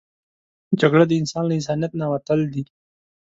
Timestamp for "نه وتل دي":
2.01-2.63